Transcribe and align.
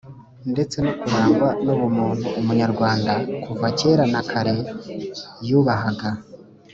ndetse 0.51 0.77
no 0.85 0.91
kurangwa 0.99 1.49
n’ubumuntu. 1.63 2.27
umunyarwanda 2.41 3.13
kuva 3.43 3.67
kera 3.77 4.03
na 4.13 4.21
kare 4.29 4.53
yubahaga 5.47 6.09